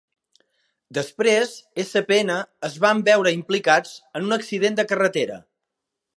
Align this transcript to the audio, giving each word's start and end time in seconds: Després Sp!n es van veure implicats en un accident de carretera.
Després 0.97 1.53
Sp!n 1.83 2.33
es 2.71 2.79
van 2.87 3.05
veure 3.11 3.35
implicats 3.41 3.93
en 4.21 4.27
un 4.31 4.39
accident 4.41 4.81
de 4.83 4.89
carretera. 4.95 5.39